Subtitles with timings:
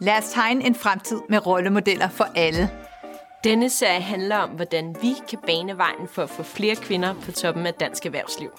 [0.00, 2.70] Lad os tegne en fremtid med rollemodeller for alle.
[3.44, 7.32] Denne serie handler om, hvordan vi kan bane vejen for at få flere kvinder på
[7.32, 8.50] toppen af dansk erhvervsliv.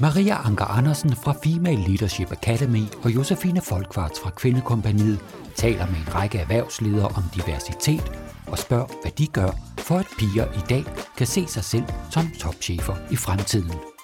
[0.00, 5.20] Maria Anker Andersen fra Female Leadership Academy og Josefine Folkvarts fra Kvindekompaniet
[5.54, 8.12] taler med en række erhvervsledere om diversitet
[8.46, 10.84] og spørger, hvad de gør, for at piger i dag
[11.16, 13.95] kan se sig selv som topchefer i fremtiden.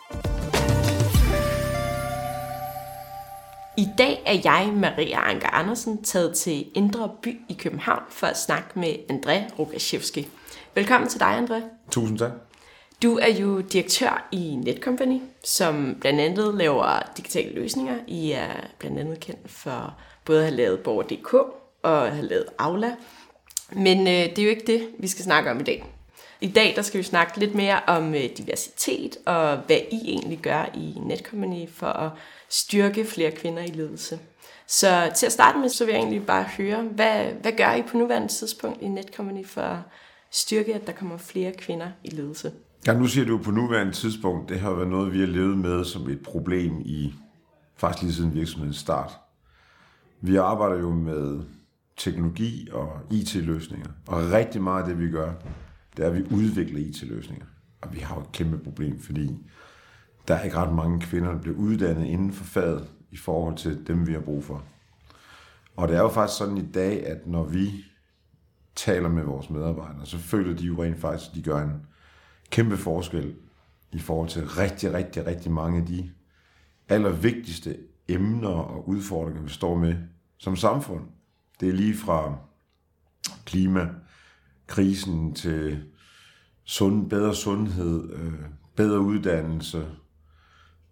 [3.77, 8.39] I dag er jeg, Maria Anker Andersen, taget til Indre By i København for at
[8.39, 10.29] snakke med André Rogaszewski.
[10.75, 11.63] Velkommen til dig, André.
[11.91, 12.31] Tusind tak.
[13.03, 17.95] Du er jo direktør i Netcompany, som blandt andet laver digitale løsninger.
[18.07, 21.35] I er blandt andet kendt for både at have lavet Borger.dk
[21.83, 22.95] og at have lavet Aula.
[23.73, 25.85] Men øh, det er jo ikke det, vi skal snakke om i dag.
[26.41, 30.39] I dag der skal vi snakke lidt mere om øh, diversitet og hvad I egentlig
[30.39, 32.11] gør i Netcompany for at
[32.53, 34.19] styrke flere kvinder i ledelse.
[34.67, 37.83] Så til at starte med, så vil jeg egentlig bare høre, hvad, hvad gør I
[37.83, 39.79] på nuværende tidspunkt i Netcompany for at
[40.31, 42.53] styrke, at der kommer flere kvinder i ledelse?
[42.87, 45.85] Ja, nu siger du på nuværende tidspunkt, det har været noget, vi har levet med
[45.85, 47.15] som et problem i
[47.77, 49.13] faktisk lige siden virksomhedens start.
[50.21, 51.41] Vi arbejder jo med
[51.97, 55.33] teknologi og IT-løsninger, og rigtig meget af det, vi gør,
[55.97, 57.47] det er, at vi udvikler IT-løsninger.
[57.81, 59.31] Og vi har jo et kæmpe problem, fordi
[60.29, 63.87] der er ikke ret mange kvinder, der bliver uddannet inden for faget i forhold til
[63.87, 64.63] dem, vi har brug for.
[65.77, 67.71] Og det er jo faktisk sådan i dag, at når vi
[68.77, 71.87] taler med vores medarbejdere, så føler de jo rent faktisk, at de gør en
[72.51, 73.35] kæmpe forskel
[73.93, 76.11] i forhold til rigtig, rigtig, rigtig mange af de
[76.89, 77.77] allervigtigste
[78.09, 79.97] emner og udfordringer, vi står med
[80.39, 81.05] som samfund.
[81.61, 82.37] Det er lige fra
[83.45, 83.89] klima,
[84.67, 85.83] krisen til
[86.65, 88.33] sund, bedre sundhed, øh,
[88.77, 89.87] bedre uddannelse,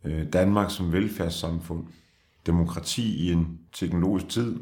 [0.04, 1.86] øh, Danmark som velfærdssamfund,
[2.46, 4.56] demokrati i en teknologisk tid.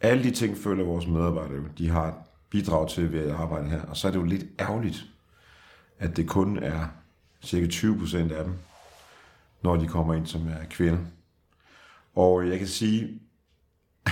[0.00, 2.04] Alle de ting føler vores medarbejdere jo, de har
[2.50, 3.82] bidraget bidrag til ved at arbejde her.
[3.82, 5.06] Og så er det jo lidt ærgerligt,
[5.98, 6.86] at det kun er
[7.42, 8.54] cirka 20 procent af dem,
[9.62, 11.00] når de kommer ind, som er kvinder.
[12.14, 13.20] Og jeg kan sige,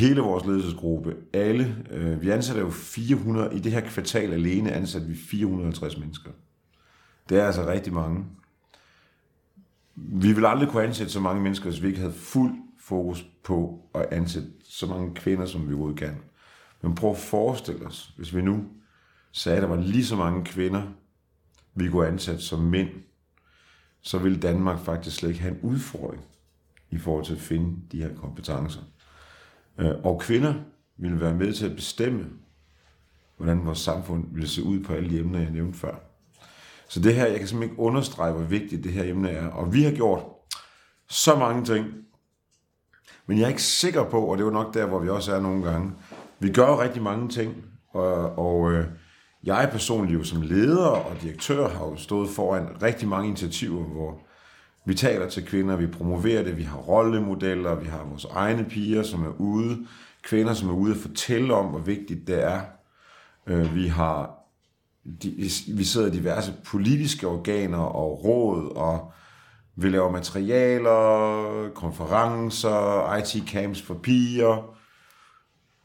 [0.00, 5.08] hele vores ledelsesgruppe, alle, øh, vi ansætter jo 400, i det her kvartal alene ansat
[5.08, 6.30] vi 450 mennesker.
[7.28, 8.24] Det er altså rigtig mange.
[10.00, 13.82] Vi vil aldrig kunne ansætte så mange mennesker, hvis vi ikke havde fuld fokus på
[13.94, 16.16] at ansætte så mange kvinder, som vi overhovedet kan.
[16.82, 18.64] Men prøv at forestille os, hvis vi nu
[19.32, 20.82] sagde, at der var lige så mange kvinder,
[21.74, 22.88] vi kunne ansætte som mænd,
[24.00, 26.24] så ville Danmark faktisk slet ikke have en udfordring
[26.90, 28.80] i forhold til at finde de her kompetencer.
[29.78, 30.54] Øh, og kvinder
[30.96, 32.26] ville være med til at bestemme,
[33.36, 36.07] hvordan vores samfund ville se ud på alle de emner, jeg nævnte før.
[36.88, 39.48] Så det her, jeg kan simpelthen ikke understrege, hvor vigtigt det her emne er.
[39.48, 40.22] Og vi har gjort
[41.08, 41.86] så mange ting,
[43.26, 45.34] men jeg er ikke sikker på, og det er jo nok der, hvor vi også
[45.34, 45.92] er nogle gange,
[46.38, 47.54] vi gør jo rigtig mange ting,
[47.90, 48.86] og, og øh,
[49.44, 54.20] jeg personligt jo som leder og direktør har jo stået foran rigtig mange initiativer, hvor
[54.84, 59.02] vi taler til kvinder, vi promoverer det, vi har rollemodeller, vi har vores egne piger,
[59.02, 59.86] som er ude,
[60.22, 62.60] kvinder, som er ude og fortælle om, hvor vigtigt det er.
[63.46, 64.37] Øh, vi har
[65.76, 69.12] vi sidder i diverse politiske organer og råd, og
[69.76, 74.76] vi laver materialer, konferencer, IT-camps for piger.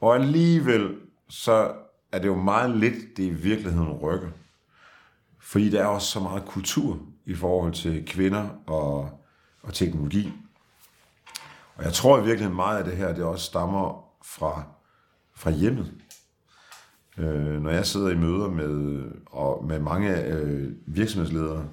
[0.01, 0.95] Og alligevel,
[1.29, 1.71] så
[2.11, 4.29] er det jo meget lidt, det i virkeligheden rykker.
[5.39, 9.09] Fordi der er også så meget kultur i forhold til kvinder og,
[9.63, 10.31] og teknologi.
[11.75, 14.63] Og jeg tror i virkeligheden meget af det her, det også stammer fra,
[15.35, 15.93] fra hjemmet.
[17.17, 21.65] Øh, når jeg sidder i møder med, og med mange øh, virksomhedsledere,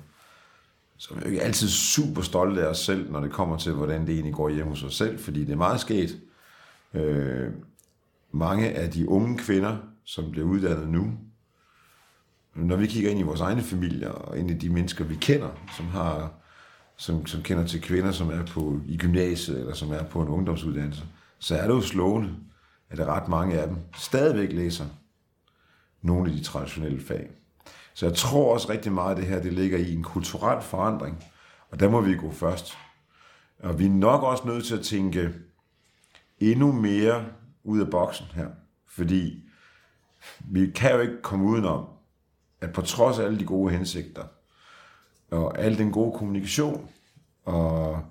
[0.96, 3.72] så er vi jo ikke altid super stolte af os selv, når det kommer til,
[3.72, 6.20] hvordan det egentlig går hjem hos os selv, fordi det er meget sket.
[6.94, 7.48] Øh,
[8.32, 11.12] mange af de unge kvinder, som bliver uddannet nu,
[12.54, 15.48] når vi kigger ind i vores egne familier, og ind i de mennesker, vi kender,
[15.76, 16.32] som har
[16.96, 20.28] som, som kender til kvinder, som er på i gymnasiet, eller som er på en
[20.28, 21.02] ungdomsuddannelse,
[21.38, 22.34] så er det jo slående,
[22.90, 24.84] at ret mange af dem stadigvæk læser
[26.02, 27.30] nogle af de traditionelle fag.
[27.94, 31.24] Så jeg tror også rigtig meget, at det her det ligger i en kulturel forandring,
[31.70, 32.78] og der må vi gå først.
[33.58, 35.30] Og vi er nok også nødt til at tænke
[36.38, 37.26] endnu mere
[37.64, 38.48] ud af boksen her,
[38.88, 39.44] fordi
[40.40, 41.86] vi kan jo ikke komme udenom,
[42.60, 44.24] at på trods af alle de gode hensigter,
[45.30, 46.88] og al den gode kommunikation,
[47.44, 48.02] og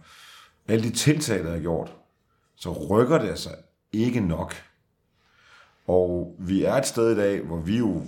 [0.68, 1.96] alle de tiltag, der er gjort,
[2.56, 3.50] så rykker det altså
[3.92, 4.56] ikke nok.
[5.90, 8.04] Og vi er et sted i dag, hvor vi jo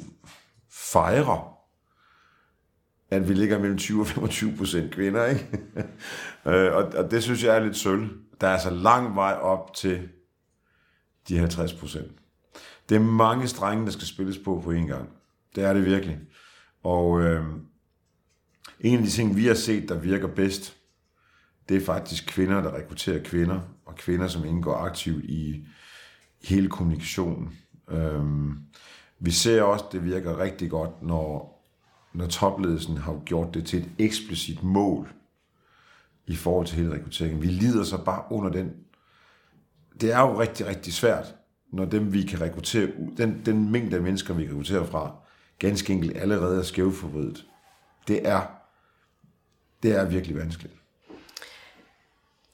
[0.69, 1.57] fejrer,
[3.09, 5.47] at vi ligger mellem 20 og 25 procent kvinder, ikke?
[6.45, 8.09] Øh, og, og det synes jeg er lidt sølv.
[8.41, 10.09] Der er altså lang vej op til,
[11.27, 12.11] de 50 procent.
[12.89, 15.09] Det er mange strenge, der skal spilles på på en gang.
[15.55, 16.19] Det er det virkelig.
[16.83, 17.45] Og øh,
[18.79, 20.77] en af de ting, vi har set, der virker bedst,
[21.69, 25.67] det er faktisk kvinder, der rekrutterer kvinder, og kvinder, som indgår aktivt i
[26.43, 27.57] hele kommunikationen.
[27.91, 28.57] Øhm,
[29.19, 31.61] vi ser også, det virker rigtig godt, når,
[32.13, 35.13] når topledelsen har gjort det til et eksplicit mål
[36.27, 37.41] i forhold til hele rekrutteringen.
[37.41, 38.73] Vi lider så bare under den.
[40.01, 41.35] Det er jo rigtig, rigtig svært,
[41.71, 45.15] når dem, vi kan rekruttere, den, den mængde af mennesker, vi kan rekruttere fra,
[45.59, 47.45] ganske enkelt allerede er skævforvridet.
[48.07, 48.41] Det er,
[49.83, 50.73] det er virkelig vanskeligt.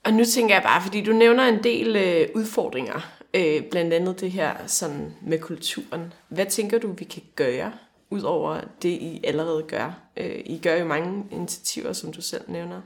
[0.03, 4.21] Og nu tænker jeg bare, fordi du nævner en del øh, udfordringer, øh, blandt andet
[4.21, 6.13] det her sådan med kulturen.
[6.29, 7.71] Hvad tænker du, vi kan gøre,
[8.09, 9.99] ud over det, I allerede gør?
[10.17, 12.81] Øh, I gør jo mange initiativer, som du selv nævner.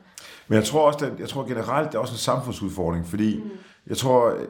[0.47, 3.49] Men jeg tror også, at, jeg tror generelt, det er også en samfundsudfordring, fordi mm.
[3.87, 4.47] jeg tror, øh,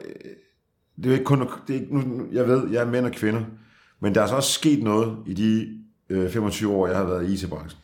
[0.96, 3.42] det er ikke kun, det er ikke, nu, jeg ved, jeg er mænd og kvinder,
[4.00, 5.78] men der er så også sket noget i de
[6.08, 7.80] øh, 25 år, jeg har været i IT-branchen.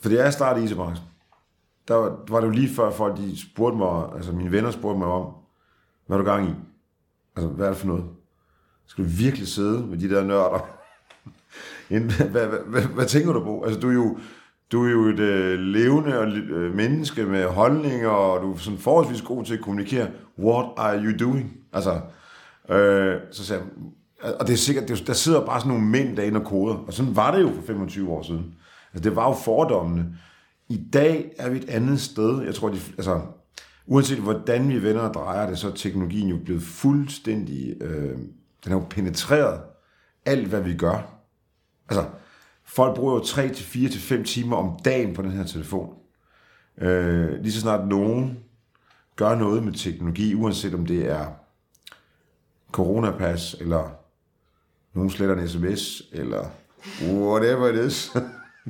[0.00, 1.06] Fordi jeg startede i IT-branchen,
[1.88, 4.98] der var, var det jo lige før folk de spurgte mig, altså mine venner spurgte
[4.98, 5.34] mig om,
[6.12, 6.54] hvad er du gang i?
[7.36, 8.04] Altså, hvad er det for noget?
[8.86, 10.68] Skal du virkelig sidde med de der nørder?
[11.88, 13.62] hvad, hvad, hvad, hvad, hvad tænker du på?
[13.62, 14.18] Altså, du er jo,
[14.72, 18.78] du er jo et øh, levende og, øh, menneske med holdninger, og du er sådan
[18.78, 20.08] forholdsvis god til at kommunikere.
[20.38, 21.56] What are you doing?
[21.72, 22.00] Altså,
[22.68, 23.62] øh, så sagde
[24.22, 26.46] jeg, og det er sikkert, det er, der sidder bare sådan nogle mænd derinde og
[26.46, 28.54] koder, og sådan var det jo for 25 år siden.
[28.92, 30.16] Altså, det var jo fordommene.
[30.68, 32.42] I dag er vi et andet sted.
[32.42, 33.20] Jeg tror, de, altså,
[33.86, 38.18] uanset hvordan vi vender og drejer det, så er teknologien jo blevet fuldstændig, øh,
[38.64, 39.60] den har jo penetreret
[40.24, 41.14] alt, hvad vi gør.
[41.88, 42.04] Altså,
[42.64, 45.94] folk bruger jo 3 til 4 til 5 timer om dagen på den her telefon.
[46.78, 48.38] Øh, lige så snart nogen
[49.16, 51.26] gør noget med teknologi, uanset om det er
[52.72, 53.90] coronapas, eller
[54.94, 56.44] nogen sletter en sms, eller
[57.02, 58.12] whatever it is,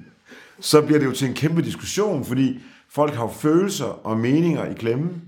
[0.71, 2.61] så bliver det jo til en kæmpe diskussion, fordi
[2.95, 5.21] folk har følelser og meninger i klemme.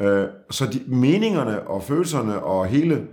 [0.00, 3.08] Øh, så de, meningerne og følelserne og hele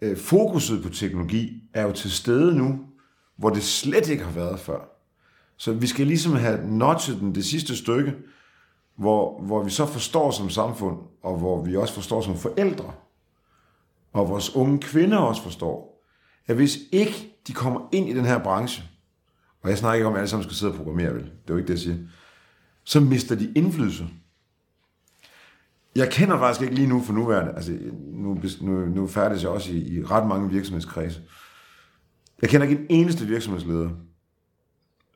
[0.00, 2.80] øh, fokuset på teknologi er jo til stede nu,
[3.36, 4.80] hvor det slet ikke har været før.
[5.56, 8.14] Så vi skal ligesom have notchet den det sidste stykke,
[8.96, 12.92] hvor, hvor vi så forstår som samfund, og hvor vi også forstår som forældre,
[14.12, 16.04] og vores unge kvinder også forstår,
[16.46, 18.84] at hvis ikke de kommer ind i den her branche,
[19.62, 21.22] og jeg snakker ikke om, at alle sammen skal sidde og programmere, vel?
[21.22, 21.96] Det er jo ikke det, jeg siger.
[22.90, 24.06] Så mister de indflydelse.
[25.96, 27.78] Jeg kender faktisk ikke lige nu for nuværende, altså
[28.12, 31.20] nu, nu, nu færdes jeg også i, i ret mange virksomhedskredse.
[32.42, 33.90] Jeg kender ikke en eneste virksomhedsleder,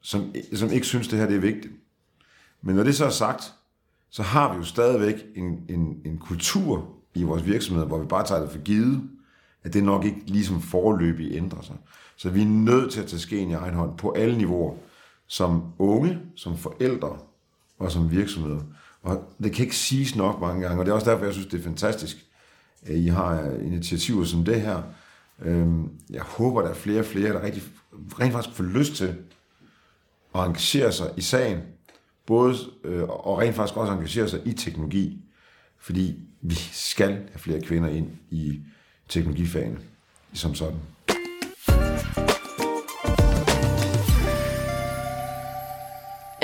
[0.01, 1.75] som, som ikke synes, det her det er vigtigt.
[2.63, 3.55] Men når det så er sagt,
[4.11, 8.27] så har vi jo stadigvæk en, en, en kultur i vores virksomheder, hvor vi bare
[8.27, 9.11] tager det for givet,
[9.63, 11.77] at det nok ikke ligesom forløbig ændrer sig.
[12.17, 14.77] Så vi er nødt til at tage skeen i egen hånd på alle niveauer.
[15.27, 17.19] Som unge, som forældre
[17.79, 18.61] og som virksomheder.
[19.03, 21.49] Og det kan ikke siges nok mange gange, og det er også derfor, jeg synes,
[21.49, 22.27] det er fantastisk,
[22.83, 24.83] at I har initiativer som det her.
[25.43, 27.63] Øhm, jeg håber, der er flere og flere, der rigtig,
[28.21, 29.15] rent faktisk får lyst til
[30.35, 31.59] at engagere sig i sagen,
[32.27, 35.21] både, øh, og rent faktisk også engagere sig i teknologi,
[35.79, 38.61] fordi vi skal have flere kvinder ind i
[39.09, 39.79] teknologifagene
[40.33, 40.79] som sådan.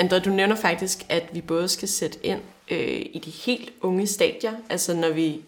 [0.01, 2.41] Andre, du nævner faktisk, at vi både skal sætte ind
[2.71, 5.41] øh, i de helt unge stadier, altså når vi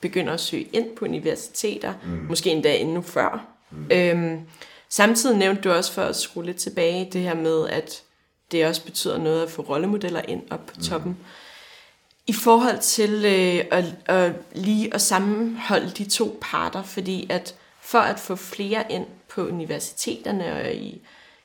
[0.00, 2.26] begynder at søge ind på universiteter, mm.
[2.28, 3.46] måske endda endnu før.
[3.70, 3.90] Mm.
[3.90, 4.40] Øhm,
[4.88, 8.02] samtidig nævnte du også for at skrue lidt tilbage det her med, at
[8.52, 10.82] det også betyder noget at få rollemodeller ind op på mm.
[10.82, 11.12] toppen.
[11.12, 11.24] Mm.
[12.26, 17.98] I forhold til øh, at, at lige at sammenholde de to parter, fordi at for
[17.98, 21.00] at få flere ind på universiteterne og i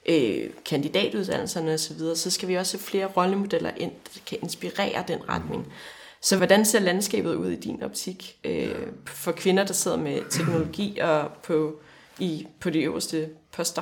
[0.09, 5.03] øh, kandidatuddannelserne osv., så, så skal vi også have flere rollemodeller ind, der kan inspirere
[5.07, 5.73] den retning.
[6.21, 10.99] Så hvordan ser landskabet ud i din optik øh, for kvinder, der sidder med teknologi
[10.99, 11.79] og på,
[12.19, 13.81] i, på de øverste poster?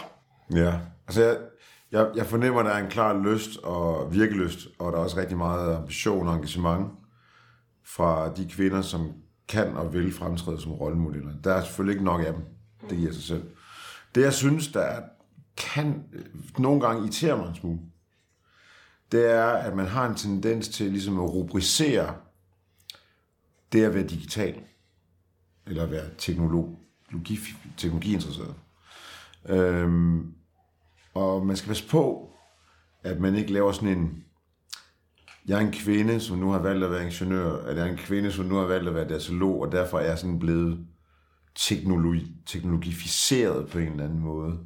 [0.56, 0.74] Ja,
[1.08, 1.38] altså jeg,
[1.92, 5.18] jeg, jeg fornemmer, at der er en klar lyst og virkelyst, og der er også
[5.18, 6.88] rigtig meget ambition og engagement
[7.86, 9.13] fra de kvinder, som
[9.48, 11.32] kan og vil fremtræde som rollemodeller.
[11.44, 12.44] Der er selvfølgelig ikke nok af dem.
[12.89, 13.44] Det giver sig selv.
[14.15, 15.01] Det, jeg synes, der er,
[15.58, 16.26] kan øh,
[16.58, 17.80] nogle gange irritere mig en smule,
[19.12, 22.16] det er, at man har en tendens til ligesom at rubricere
[23.74, 24.62] det at være digital,
[25.68, 27.40] eller at være teknologi,
[27.78, 28.56] teknologiinteresseret.
[29.50, 30.34] Øhm,
[31.14, 32.30] og man skal passe på,
[33.04, 34.24] at man ikke laver sådan en,
[35.48, 37.98] jeg er en kvinde, som nu har valgt at være ingeniør, eller jeg er en
[37.98, 40.88] kvinde, som nu har valgt at være datalog, og derfor er jeg sådan blevet
[41.56, 44.60] teknologi, teknologificeret på en eller anden måde.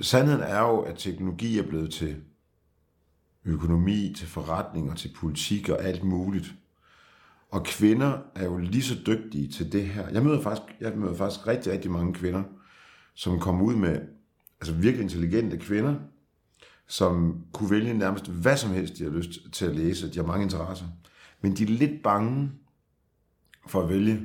[0.00, 2.16] Sandheden er jo, at teknologi er blevet til
[3.44, 6.54] økonomi, til forretning og til politik og alt muligt.
[7.50, 10.08] Og kvinder er jo lige så dygtige til det her.
[10.08, 12.42] Jeg møder faktisk, jeg møder faktisk rigtig, rigtig mange kvinder,
[13.14, 14.00] som kommer ud med
[14.60, 15.94] altså virkelig intelligente kvinder,
[16.86, 20.12] som kunne vælge nærmest hvad som helst, de har lyst til at læse.
[20.12, 20.86] De har mange interesser.
[21.40, 22.52] Men de er lidt bange
[23.66, 24.20] for at vælge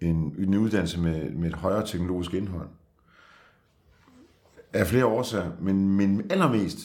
[0.00, 2.68] en, en uddannelse med, med et højere teknologisk indhold.
[4.72, 6.78] Af flere årsager, men, men allermest,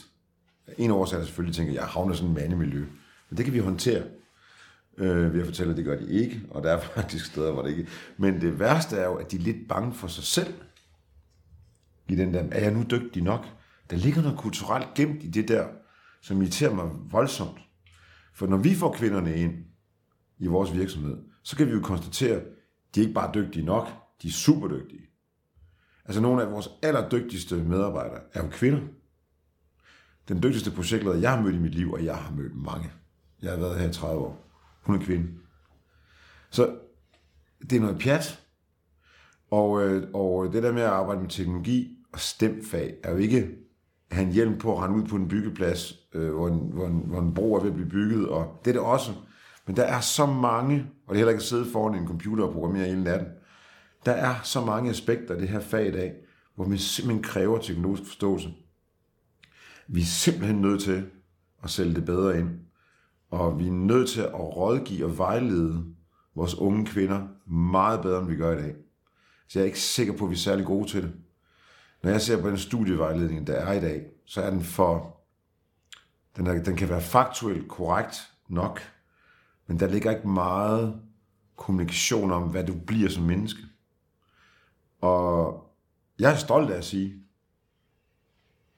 [0.78, 2.86] en årsag er selvfølgelig, tænker, jeg, jeg havner sådan en mandemiljø.
[3.30, 4.04] Men det kan vi håndtere
[4.98, 7.62] øh, ved at fortælle, at det gør de ikke, og der er faktisk steder, hvor
[7.62, 7.88] det ikke
[8.18, 10.54] Men det værste er jo, at de er lidt bange for sig selv.
[12.10, 13.46] I den der, er jeg nu dygtig nok?
[13.90, 15.68] Der ligger noget kulturelt gemt i det der,
[16.22, 17.60] som irriterer mig voldsomt.
[18.34, 19.54] For når vi får kvinderne ind
[20.40, 22.44] i vores virksomhed, så kan vi jo konstatere, at
[22.96, 23.88] de er ikke bare dygtige nok,
[24.22, 25.02] de er super dygtige.
[26.06, 28.80] Altså nogle af vores allerdygtigste medarbejdere er jo kvinder.
[30.28, 32.92] Den dygtigste projektleder, jeg har mødt i mit liv, og jeg har mødt mange.
[33.42, 34.46] Jeg har været her i 30 år.
[34.82, 35.28] Hun er kvinde.
[36.50, 36.76] Så
[37.70, 38.42] det er noget pjat.
[39.52, 43.38] Og, øh, og det der med at arbejde med teknologi og stemfag er jo ikke
[44.10, 46.88] at have en hjelm på at rende ud på en byggeplads, øh, hvor, en, hvor,
[46.88, 49.12] en, hvor en bro er ved at blive bygget, og det er det også.
[49.68, 52.44] Men der er så mange, og det er heller ikke at sidde foran en computer
[52.44, 53.28] og programmere hele natten,
[54.06, 56.14] der er så mange aspekter af det her fag i dag,
[56.56, 58.54] hvor man simpelthen kræver teknologisk forståelse.
[59.88, 61.06] Vi er simpelthen nødt til
[61.64, 62.50] at sælge det bedre ind.
[63.30, 65.86] Og vi er nødt til at rådgive og vejlede
[66.36, 68.76] vores unge kvinder meget bedre, end vi gør i dag.
[69.48, 71.14] Så jeg er ikke sikker på, at vi er særlig gode til det.
[72.04, 75.18] Når jeg ser på den studievejledning, der er i dag, så er den for...
[76.38, 78.82] Den, er, den kan være faktuelt korrekt nok,
[79.68, 81.02] men der ligger ikke meget
[81.56, 83.62] kommunikation om, hvad du bliver som menneske.
[85.02, 85.62] Og
[86.20, 87.24] jeg er stolt af at sige,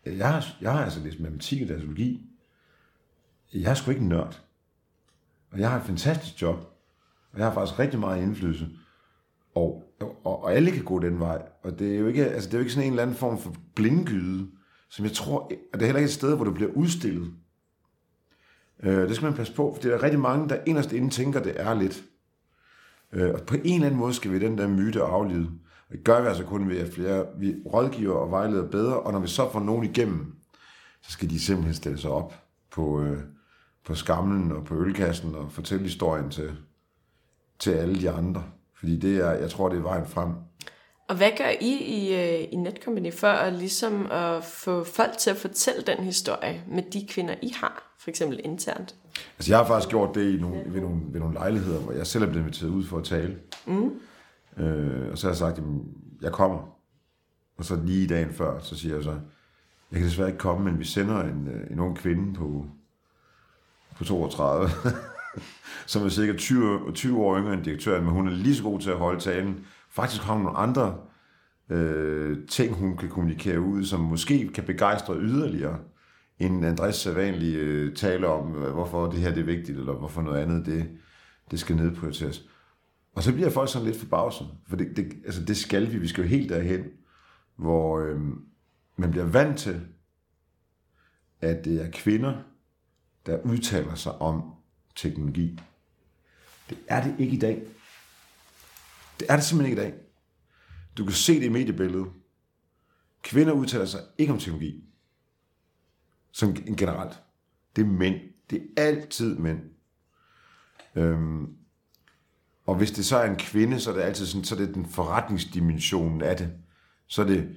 [0.03, 2.29] at jeg har, jeg har altså læst matematik og datalogi.
[3.53, 4.43] Jeg er sgu ikke en nørd.
[5.51, 6.55] Og jeg har et fantastisk job.
[7.31, 8.69] Og jeg har faktisk rigtig meget indflydelse.
[9.55, 11.41] Og, og, og alle kan gå den vej.
[11.63, 13.39] Og det er jo ikke, altså det er jo ikke sådan en eller anden form
[13.39, 14.47] for blindgyde,
[14.89, 17.33] som jeg tror, og det er heller ikke et sted, hvor du bliver udstillet.
[18.83, 21.43] Øh, det skal man passe på, for det er rigtig mange, der inderst inden tænker,
[21.43, 22.03] det er lidt.
[23.11, 25.51] Øh, og på en eller anden måde skal vi den der myte aflide.
[25.89, 29.13] Og det gør vi altså kun ved, at flere, vi rådgiver og vejleder bedre, og
[29.13, 30.35] når vi så får nogen igennem,
[31.01, 32.33] så skal de simpelthen stille sig op
[32.71, 33.19] på, øh,
[33.85, 36.51] på skamlen og på ølkassen og fortælle historien til,
[37.59, 38.43] til alle de andre.
[38.79, 40.29] Fordi det er, jeg tror, det er vejen frem.
[41.07, 45.29] Og hvad gør I i, øh, i Netcompany for at, ligesom at få folk til
[45.29, 48.95] at fortælle den historie med de kvinder, I har, for eksempel internt?
[49.37, 52.07] Altså, jeg har faktisk gjort det i nogle, ved, nogle, ved nogle lejligheder, hvor jeg
[52.07, 53.37] selv er blevet inviteret ud for at tale.
[53.65, 53.91] Mm.
[54.59, 55.63] Øh, og så har jeg sagt, at
[56.21, 56.77] jeg kommer.
[57.57, 59.19] Og så lige dagen før, så siger jeg så,
[59.91, 62.65] jeg kan desværre ikke komme, men vi sender en, øh, en ung kvinde på,
[63.97, 64.69] på 32,
[65.87, 68.79] som er cirka 20, 20 år yngre end direktøren, men hun er lige så god
[68.79, 69.65] til at holde talen.
[69.89, 70.95] Faktisk har hun nogle andre
[71.69, 75.79] øh, ting, hun kan kommunikere ud, som måske kan begejstre yderligere,
[76.39, 80.21] end Andres sædvanlige øh, tale om, øh, hvorfor det her det er vigtigt, eller hvorfor
[80.21, 80.89] noget andet det,
[81.51, 82.49] det skal nedprioriteres.
[83.17, 86.07] Og så bliver folk sådan lidt forbavset, for det, det, altså det skal vi, vi
[86.07, 86.85] skal jo helt derhen,
[87.55, 88.21] hvor øh,
[88.95, 89.87] man bliver vant til,
[91.41, 92.41] at det er kvinder,
[93.25, 94.53] der udtaler sig om
[94.95, 95.59] teknologi.
[96.69, 97.67] Det er det ikke i dag.
[99.19, 99.99] Det er det simpelthen ikke i dag.
[100.97, 102.11] Du kan se det i mediebilledet.
[103.21, 104.83] Kvinder udtaler sig ikke om teknologi.
[106.31, 107.23] Som generelt.
[107.75, 108.15] Det er mænd.
[108.49, 109.59] Det er altid mænd.
[110.95, 111.57] Øhm,
[112.67, 114.75] og hvis det så er en kvinde, så er det altid sådan, så er det
[114.75, 116.49] den forretningsdimensionen af det.
[117.07, 117.49] Så er det,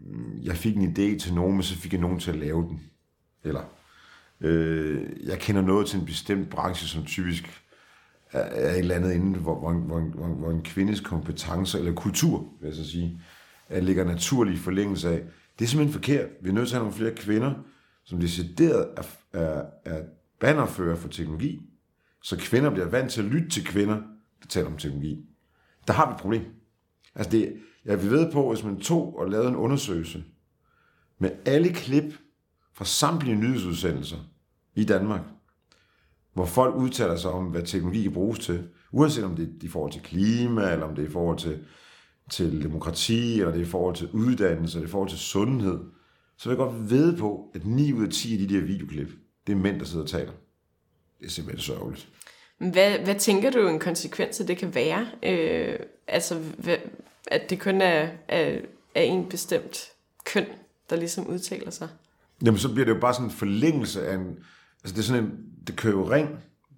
[0.00, 2.62] mm, jeg fik en idé til nogen, men så fik jeg nogen til at lave
[2.62, 2.80] den.
[3.44, 3.62] Eller,
[4.40, 7.62] øh, jeg kender noget til en bestemt branche, som typisk
[8.32, 11.92] er, er et eller andet inden, hvor, hvor, hvor, hvor, hvor en kvindes kompetencer, eller
[11.92, 13.20] kultur, vil jeg så sige,
[13.68, 15.22] er, ligger naturlig forlængelse af.
[15.58, 16.28] Det er simpelthen forkert.
[16.42, 17.54] Vi er nødt til at have nogle flere kvinder,
[18.04, 19.02] som decideret er,
[19.32, 20.02] er, er
[20.40, 21.60] bannerfører for teknologi,
[22.22, 24.02] så kvinder bliver vant til at lytte til kvinder,
[24.42, 25.24] der taler om teknologi.
[25.86, 26.42] Der har vi et problem.
[27.14, 30.24] Altså det, jeg vil ved på, hvis man tog og lavede en undersøgelse
[31.18, 32.14] med alle klip
[32.72, 34.16] fra samtlige nyhedsudsendelser
[34.74, 35.20] i Danmark,
[36.32, 39.68] hvor folk udtaler sig om, hvad teknologi kan bruges til, uanset om det er i
[39.68, 41.64] forhold til klima, eller om det er i forhold til,
[42.30, 45.18] til demokrati, eller det er i forhold til uddannelse, eller det er i forhold til
[45.18, 45.78] sundhed,
[46.36, 49.08] så vil jeg godt ved på, at 9 ud af 10 af de der videoklip,
[49.46, 50.32] det er mænd, der sidder og taler.
[51.20, 52.12] det er simpelthen sørgeligt.
[52.58, 55.06] Hvad, hvad tænker du en konsekvens af det kan være?
[55.22, 56.76] Øh, altså, hvad,
[57.26, 58.58] at det kun er, er,
[58.94, 59.88] er en bestemt
[60.24, 60.46] køn,
[60.90, 61.88] der ligesom udtaler sig?
[62.44, 64.38] Jamen, så bliver det jo bare sådan en forlængelse af en...
[64.84, 65.32] Altså, det er sådan en...
[65.66, 66.28] Det kører jo ring.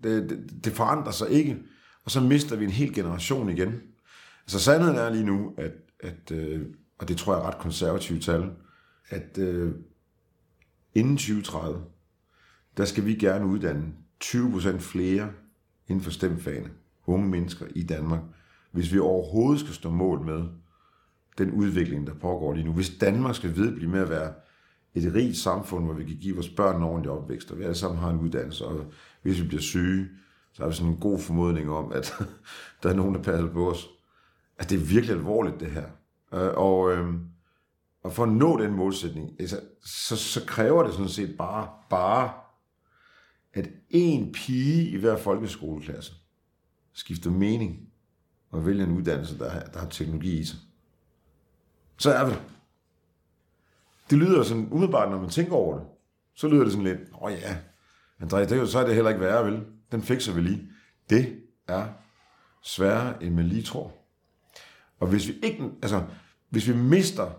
[0.02, 1.58] Det, det, det forandrer sig ikke.
[2.04, 3.80] Og så mister vi en hel generation igen.
[4.44, 5.72] Altså, sandheden er lige nu, at...
[6.00, 6.60] at øh,
[7.00, 8.50] og det tror jeg er ret konservativt tal,
[9.08, 9.72] at øh,
[10.94, 11.84] inden 2030,
[12.76, 13.92] der skal vi gerne uddanne
[14.24, 15.30] 20% flere
[15.90, 16.70] inden for stemfagene,
[17.06, 18.20] unge mennesker i Danmark,
[18.70, 20.44] hvis vi overhovedet skal stå mål med
[21.38, 22.72] den udvikling, der pågår lige nu.
[22.72, 24.32] Hvis Danmark skal vedblive med at være
[24.94, 27.74] et rigt samfund, hvor vi kan give vores børn en ordentlig opvækst, og vi alle
[27.74, 28.84] sammen har en uddannelse, og
[29.22, 30.08] hvis vi bliver syge,
[30.52, 32.14] så har vi sådan en god formodning om, at
[32.82, 33.88] der er nogen, der passer på os.
[34.58, 35.86] At det er virkelig alvorligt, det her.
[36.34, 37.14] Øh, og, øh,
[38.04, 42.30] og for at nå den målsætning, altså, så, så kræver det sådan set bare, bare,
[43.54, 46.12] at en pige i hver folkeskoleklasse
[46.92, 47.88] skifter mening
[48.50, 50.58] og vælger en uddannelse, der, der har teknologi i sig.
[51.98, 52.34] Så er vi
[54.10, 55.86] Det lyder sådan umiddelbart, når man tænker over det.
[56.34, 57.58] Så lyder det sådan lidt, åh oh ja,
[58.20, 59.64] Andreas, det, er jo, så er det heller ikke værre, vel?
[59.92, 60.68] Den fikser vi lige.
[61.10, 61.86] Det er
[62.62, 63.92] sværere, end man lige tror.
[65.00, 66.04] Og hvis vi ikke, altså,
[66.48, 67.30] hvis vi mister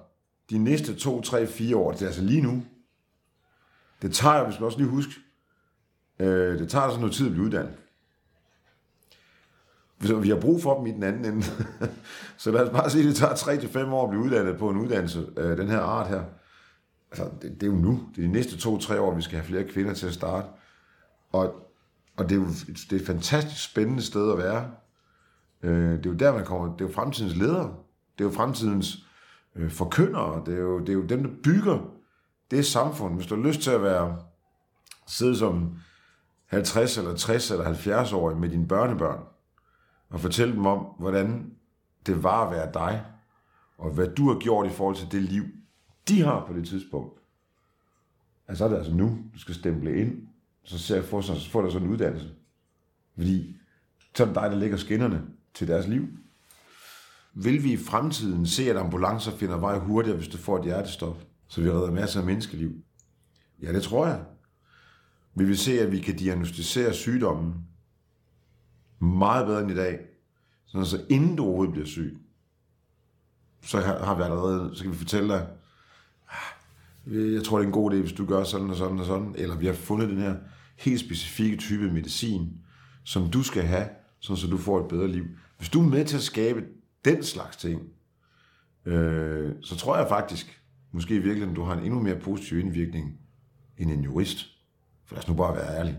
[0.49, 2.63] de næste to, tre, fire år, det er altså lige nu,
[4.01, 5.13] det tager, vi man også lige huske,
[6.21, 7.73] øh, det tager altså noget tid at blive uddannet.
[10.01, 11.45] Så vi har brug for dem i den anden ende.
[12.37, 13.33] så lad os bare sige, at det tager
[13.85, 16.23] 3-5 år at blive uddannet på en uddannelse af den her art her.
[17.11, 18.03] Altså, det, det er jo nu.
[18.15, 20.47] Det er de næste 2-3 år, vi skal have flere kvinder til at starte.
[21.31, 21.55] Og,
[22.17, 22.45] og det er jo
[22.89, 24.71] det er et fantastisk spændende sted at være.
[25.63, 26.73] Øh, det er jo der, man kommer.
[26.73, 27.75] Det er jo fremtidens ledere.
[28.17, 29.05] Det er jo fremtidens
[29.55, 30.43] øh, forkyndere.
[30.45, 31.79] Det er, jo, det er jo dem, der bygger
[32.51, 33.15] det samfund.
[33.15, 34.17] Hvis du har lyst til at være
[35.07, 35.75] sidde som
[36.51, 39.23] 50 eller 60 eller 70 år med dine børnebørn,
[40.09, 41.51] og fortælle dem om, hvordan
[42.05, 43.05] det var at være dig,
[43.77, 45.43] og hvad du har gjort i forhold til det liv,
[46.07, 47.19] de har på det tidspunkt.
[48.47, 50.27] Altså så er det altså nu, du skal stemple ind,
[50.63, 52.29] så ser jeg for, så får du sådan en uddannelse.
[53.17, 53.55] Fordi
[54.15, 55.21] så er det dig, der lægger skinnerne
[55.53, 56.07] til deres liv.
[57.33, 61.17] Vil vi i fremtiden se, at ambulancer finder vej hurtigere, hvis du får et hjertestop,
[61.47, 62.71] så vi redder masser af menneskeliv?
[63.61, 64.25] Ja, det tror jeg.
[65.35, 67.53] Vi vil se, at vi kan diagnostisere sygdommen
[68.99, 69.99] meget bedre end i dag.
[70.65, 72.17] Så, så inden du overhovedet bliver syg,
[73.61, 75.47] så har vi allerede, så kan vi fortælle dig,
[76.29, 79.05] ah, jeg tror, det er en god idé, hvis du gør sådan og sådan og
[79.05, 80.35] sådan, eller vi har fundet den her
[80.77, 82.49] helt specifikke type medicin,
[83.03, 83.89] som du skal have,
[84.19, 85.25] sådan så du får et bedre liv.
[85.57, 86.63] Hvis du er med til at skabe
[87.05, 87.81] den slags ting,
[88.85, 93.17] øh, så tror jeg faktisk, måske i virkeligheden, du har en endnu mere positiv indvirkning
[93.77, 94.47] end en jurist.
[95.11, 95.97] For lad os nu bare være ærlige.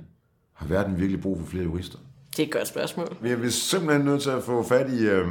[0.52, 1.98] Har verden virkelig brug for flere jurister?
[2.36, 3.16] Det er et godt spørgsmål.
[3.20, 5.26] Vi er simpelthen nødt til at få fat i øh,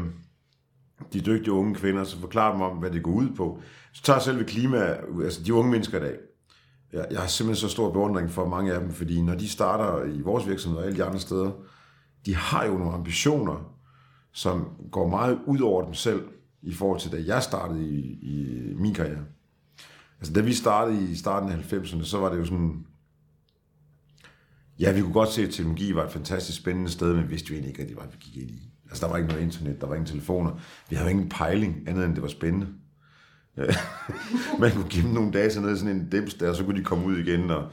[1.14, 3.62] de dygtige unge kvinder, så forklare dem om, hvad det går ud på.
[3.94, 6.16] Så tager selve klima, altså de unge mennesker i dag.
[6.94, 10.06] Jeg, jeg har simpelthen så stor beundring for mange af dem, fordi når de starter
[10.06, 11.52] i vores virksomhed og alle de andre steder,
[12.26, 13.76] de har jo nogle ambitioner,
[14.34, 16.24] som går meget ud over dem selv,
[16.62, 19.26] i forhold til da jeg startede i, i min karriere.
[20.20, 22.86] Altså da vi startede i starten af 90'erne, så var det jo sådan,
[24.82, 27.50] Ja, vi kunne godt se, at teknologi var et fantastisk spændende sted, men vi vidste
[27.50, 28.72] jo egentlig ikke, at det var, vi gik ind i.
[28.90, 30.52] Altså, der var ikke noget internet, der var ingen telefoner.
[30.90, 32.68] Vi havde ingen pejling, andet end det var spændende.
[34.60, 36.84] Man kunne give nogle dage ned i sådan en dims der, og så kunne de
[36.84, 37.70] komme ud igen, og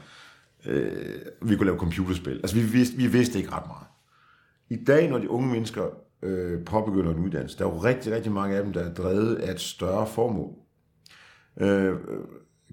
[0.65, 2.33] øh, vi kunne lave computerspil.
[2.33, 3.87] Altså, vi vidste, vi vidste ikke ret meget.
[4.69, 5.85] I dag, når de unge mennesker
[6.23, 9.35] øh, påbegynder en uddannelse, der er jo rigtig, rigtig mange af dem, der er drevet
[9.35, 10.53] af et større formål.
[11.57, 11.95] Øh, øh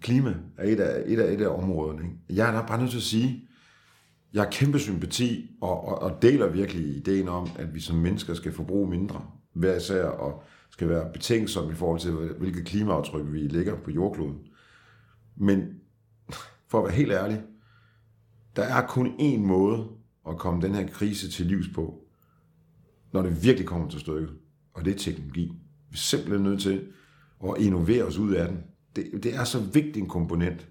[0.01, 2.03] klima er et af, et af, et af områderne.
[2.03, 2.17] Ikke?
[2.31, 3.49] Jeg er bare nødt til at sige,
[4.37, 8.35] jeg har kæmpe sympati og, og, og deler virkelig ideen om, at vi som mennesker
[8.35, 13.39] skal forbruge mindre hver især, og skal være betænksomme i forhold til, hvilket klimaaftryk vi
[13.39, 14.39] lægger på jordkloden.
[15.37, 15.63] Men
[16.69, 17.43] for at være helt ærlig,
[18.57, 19.89] der er kun én måde
[20.29, 22.01] at komme den her krise til livs på,
[23.13, 24.31] når det virkelig kommer til stykket,
[24.75, 25.45] og det er teknologi.
[25.91, 26.87] Vi er simpelthen nødt til
[27.45, 28.59] at innovere os ud af den.
[28.97, 30.69] Det, det er så vigtig en komponent.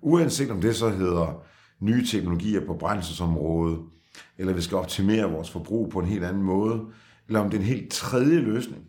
[0.00, 1.42] Uanset om det så hedder
[1.80, 3.80] nye teknologier på brændselsområdet,
[4.38, 6.86] eller vi skal optimere vores forbrug på en helt anden måde,
[7.26, 8.84] eller om det er en helt tredje løsning.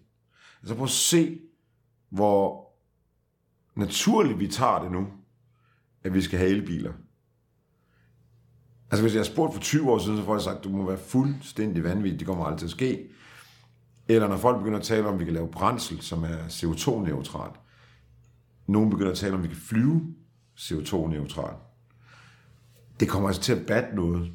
[0.62, 1.40] Altså prøv at se,
[2.10, 2.70] hvor
[3.76, 5.08] naturligt vi tager det nu,
[6.04, 6.94] at vi skal have elbiler.
[8.92, 10.70] Altså hvis jeg har spurgt for 20 år siden, så får jeg sagt, at du
[10.70, 13.10] må være fuldstændig vanvittig, det kommer aldrig til at ske.
[14.08, 17.56] Eller når folk begynder at tale om, at vi kan lave brændsel, som er CO2-neutralt.
[18.68, 20.02] Nogen begynder at tale om, at vi kan flyve
[20.58, 21.67] CO2-neutralt
[23.00, 24.34] det kommer altså til at batte noget.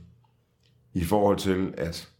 [0.94, 2.12] i forhold til, at,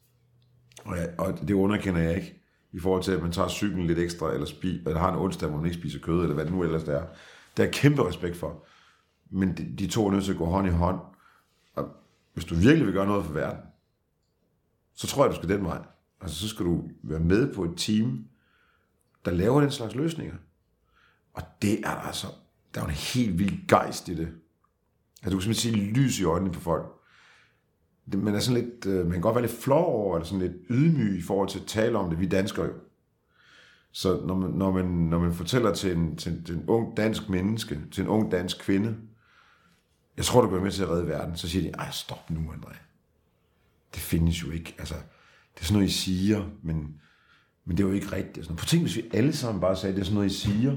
[0.84, 3.98] og, jeg, og det underkender jeg ikke, i forhold til, at man tager cyklen lidt
[3.98, 6.52] ekstra, eller, spi, eller har en onsdag, hvor man ikke spiser kød, eller hvad det
[6.52, 7.06] nu ellers det er.
[7.56, 8.66] Der er kæmpe respekt for.
[9.30, 11.00] Men de, de to er nødt til at gå hånd i hånd.
[11.74, 11.88] Og
[12.34, 13.62] hvis du virkelig vil gøre noget for verden,
[14.94, 15.82] så tror jeg, du skal den vej.
[16.20, 18.24] Altså, så skal du være med på et team,
[19.24, 20.34] der laver den slags løsninger.
[21.34, 22.26] Og det er altså,
[22.74, 24.28] der er jo en helt vild gejst i det.
[25.22, 26.86] Altså, du kan simpelthen sige lys i øjnene på folk.
[28.12, 30.40] Det, man er sådan lidt, øh, man kan godt være lidt flov over, eller sådan
[30.40, 32.20] lidt ydmyg i forhold til at tale om det.
[32.20, 32.72] Vi danskere jo.
[33.92, 37.28] Så når man, når man, når man fortæller til en, til, til en ung dansk
[37.28, 38.96] menneske, til en ung dansk kvinde,
[40.16, 42.40] jeg tror, du går med til at redde verden, så siger de, ej, stop nu,
[42.40, 42.76] André.
[43.94, 44.74] Det findes jo ikke.
[44.78, 44.94] Altså,
[45.54, 47.00] det er sådan noget, I siger, men,
[47.64, 48.46] men det er jo ikke rigtigt.
[48.46, 50.70] Sådan, på ting, hvis vi alle sammen bare sagde, det er sådan noget, I siger,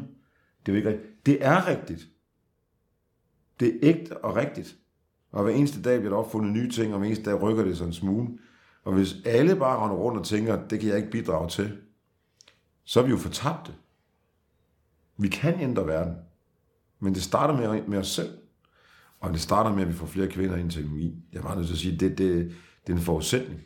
[0.66, 1.26] det er jo ikke rigtigt.
[1.26, 2.08] Det er rigtigt.
[3.60, 4.78] Det er ægte og rigtigt.
[5.32, 7.78] Og hver eneste dag bliver der opfundet nye ting, og hver eneste dag rykker det
[7.78, 8.28] sådan en smule.
[8.84, 11.78] Og hvis alle bare render rundt og tænker, det kan jeg ikke bidrage til,
[12.84, 13.74] så er vi jo fortabte.
[15.18, 16.16] Vi kan ændre verden.
[17.00, 18.38] Men det starter med, med os selv.
[19.20, 21.16] Og det starter med, at vi får flere kvinder ind i teknologi.
[21.34, 22.56] Jeg er bare nødt til at sige, det, det,
[22.88, 23.62] det er en forudsætning.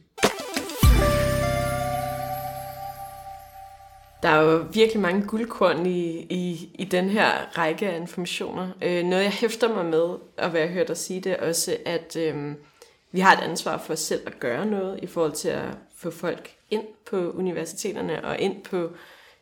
[4.23, 8.69] Der er jo virkelig mange guldkorn i, i, i den her række af informationer.
[8.81, 11.77] Øh, noget, jeg hæfter mig med, og hvad jeg hørte dig sige, det er også,
[11.85, 12.55] at øh,
[13.11, 16.55] vi har et ansvar for selv at gøre noget i forhold til at få folk
[16.69, 18.91] ind på universiteterne og ind på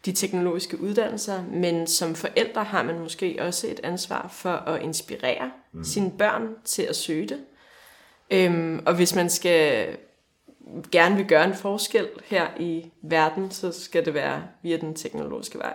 [0.06, 5.52] de teknologiske uddannelser, men som forældre har man måske også et ansvar for at inspirere
[5.72, 5.84] mm.
[5.84, 7.40] sine børn til at søge det.
[8.32, 9.88] Øhm, og hvis man skal
[10.92, 15.60] gerne vil gøre en forskel her i verden, så skal det være via den teknologiske
[15.60, 15.74] vej.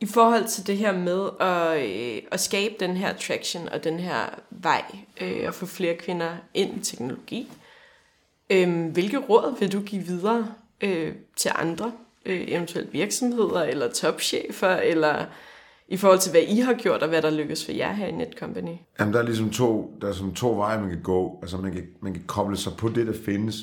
[0.00, 4.00] I forhold til det her med at, øh, at skabe den her traction og den
[4.00, 4.84] her vej,
[5.20, 7.52] øh, og få flere kvinder ind i teknologi,
[8.50, 11.92] øh, hvilke råd vil du give videre øh, til andre,
[12.26, 15.24] øh, eventuelt virksomheder eller topchefer, eller
[15.88, 18.12] i forhold til, hvad I har gjort, og hvad der lykkes for jer her i
[18.12, 18.76] Netcompany?
[19.00, 21.38] Jamen, der er ligesom to, der er som to veje, man kan gå.
[21.42, 23.56] Altså, man kan, man kan koble sig på det, der findes.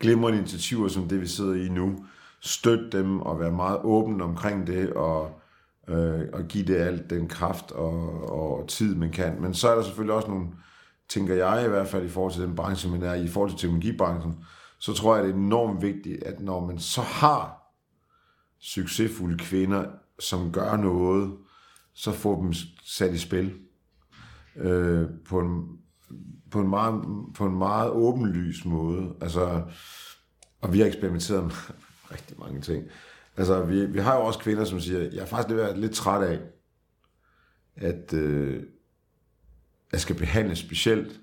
[0.00, 1.96] Glimrende initiativer, som det, vi sidder i nu.
[2.40, 5.40] Støtte dem og være meget åben omkring det, og,
[5.88, 9.40] øh, og give det alt den kraft og, og tid, man kan.
[9.40, 10.46] Men så er der selvfølgelig også nogle,
[11.08, 13.50] tænker jeg i hvert fald i forhold til den branche, man er i, i forhold
[13.50, 14.44] til teknologibranchen,
[14.78, 17.72] så tror jeg, det er enormt vigtigt, at når man så har
[18.60, 19.84] succesfulde kvinder
[20.18, 21.36] som gør noget,
[21.92, 22.52] så få dem
[22.84, 23.58] sat i spil
[24.56, 25.78] øh, på, en,
[26.50, 27.04] på, en meget,
[27.34, 29.14] på en meget åbenlys måde.
[29.20, 29.62] Altså,
[30.60, 31.52] og vi har eksperimenteret med
[32.14, 32.84] rigtig mange ting.
[33.36, 36.22] Altså, vi, vi har jo også kvinder, som siger, jeg er faktisk lidt, lidt træt
[36.22, 36.40] af,
[37.76, 38.62] at øh,
[39.92, 41.20] jeg skal behandles specielt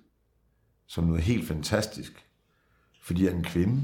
[0.88, 2.25] som noget helt fantastisk,
[3.01, 3.81] fordi jeg er en kvinde,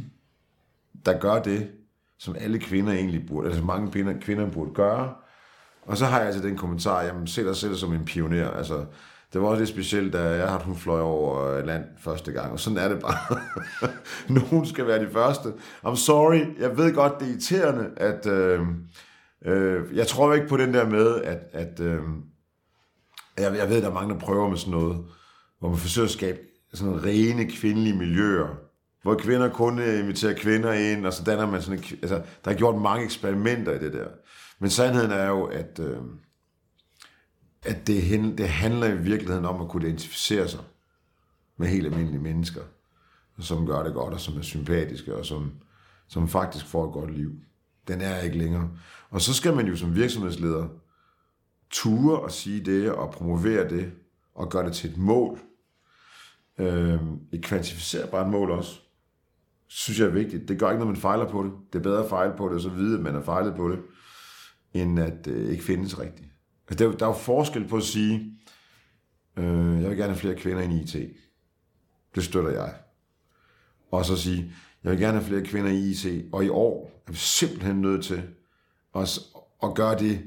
[1.06, 1.72] der gør det,
[2.22, 5.14] som alle kvinder egentlig burde, altså mange kvinder, kvinder burde gøre.
[5.86, 8.52] Og så har jeg altså den kommentar, jamen se dig selv som en pioner.
[8.52, 8.86] Altså,
[9.34, 12.52] det var også lidt specielt, da jeg har hun fløj over øh, land første gang,
[12.52, 13.38] og sådan er det bare.
[14.50, 15.54] Nogen skal være de første.
[15.86, 18.60] I'm sorry, jeg ved godt, det er irriterende, at øh,
[19.46, 22.02] øh, jeg tror ikke på den der med, at, at øh,
[23.38, 25.06] jeg, jeg ved, der er mange, der prøver med sådan noget,
[25.60, 26.40] hvor man forsøger at skabe
[26.74, 28.48] sådan nogle rene kvindelige miljøer,
[29.02, 32.52] hvor kvinder kun øh, inviterer kvinder ind, og så danner man sådan en, altså, der
[32.52, 34.08] er gjort mange eksperimenter i det der.
[34.60, 35.98] Men sandheden er jo, at, øh,
[37.64, 40.60] at det, det handler i virkeligheden om at kunne identificere sig
[41.58, 42.62] med helt almindelige mennesker,
[43.40, 45.52] som gør det godt, og som er sympatiske, og som,
[46.08, 47.32] som faktisk får et godt liv.
[47.88, 48.70] Den er ikke længere.
[49.10, 50.68] Og så skal man jo som virksomhedsleder
[51.70, 53.92] ture og sige det, og promovere det,
[54.36, 55.40] og gøre det til et mål.
[56.58, 57.00] Øh,
[57.32, 58.82] et kvantificerbart mål også
[59.74, 60.48] synes jeg er vigtigt.
[60.48, 61.52] Det gør ikke, når man fejler på det.
[61.74, 63.70] Det er bedre at fejle på det, og så vide, at man har fejlet på
[63.70, 63.80] det,
[64.74, 66.30] end at det øh, ikke findes rigtigt.
[66.70, 68.38] Altså, der, der er jo forskel på at sige,
[69.38, 71.12] øh, jeg vil gerne have flere kvinder ind i IT.
[72.16, 72.74] Det støtter jeg.
[73.92, 74.54] Og så sige,
[74.84, 78.04] jeg vil gerne have flere kvinder i IT, og i år er vi simpelthen nødt
[78.06, 78.24] til
[78.96, 79.20] at,
[79.64, 80.22] at gøre det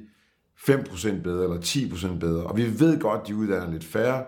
[0.57, 2.45] 5% bedre, eller 10% bedre.
[2.45, 4.25] Og vi ved godt, at de uddanner lidt færre,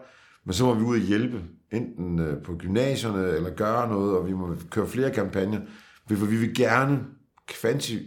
[0.46, 4.26] men så må vi ud og hjælpe enten øh, på gymnasierne, eller gøre noget, og
[4.26, 5.60] vi må køre flere kampagner,
[6.08, 7.04] for vi vil gerne
[7.46, 7.98] kvanti,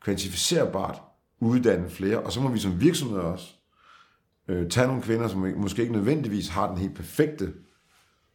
[0.00, 1.02] kvantificerbart
[1.40, 3.54] uddanne flere, og så må vi som virksomhed også
[4.48, 7.52] øh, tage nogle kvinder, som måske ikke nødvendigvis har den helt perfekte,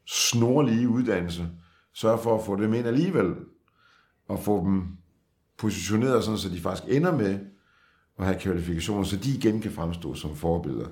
[0.08, 1.48] snorlige uddannelse,
[1.94, 3.36] sørge for at få dem ind alligevel,
[4.28, 4.88] og få dem
[5.58, 7.40] positioneret sådan, så de faktisk ender med
[8.20, 10.88] at have kvalifikationer, så de igen kan fremstå som forbilleder.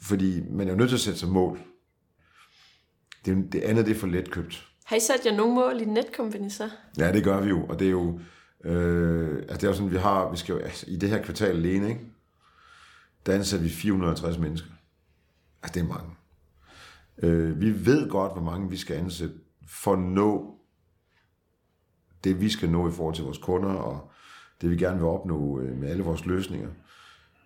[0.00, 1.58] Fordi man er jo nødt til at sætte sig mål.
[3.24, 4.68] Det, det andet det er for letkøbt.
[4.84, 6.70] Har I sat jer nogle mål i Netcompany så?
[6.98, 8.20] Ja, det gør vi jo, og det er jo,
[8.64, 11.22] øh, altså det er jo sådan, vi har, vi skal jo, altså, i det her
[11.22, 12.00] kvartal alene, ikke?
[13.26, 14.70] der ansætter vi 450 mennesker.
[15.62, 16.10] Altså, det er mange.
[17.18, 19.34] Øh, vi ved godt, hvor mange vi skal ansætte
[19.68, 20.54] for at nå
[22.24, 24.10] det, vi skal nå i forhold til vores kunder, og
[24.60, 26.68] det, vi gerne vil opnå øh, med alle vores løsninger.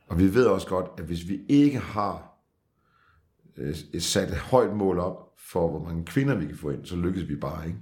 [0.09, 2.39] Og vi ved også godt, at hvis vi ikke har
[3.57, 6.85] øh, et sat et højt mål op for, hvor mange kvinder vi kan få ind,
[6.85, 7.79] så lykkes vi bare ikke.